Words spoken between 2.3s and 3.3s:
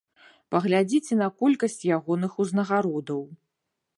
узнагародаў.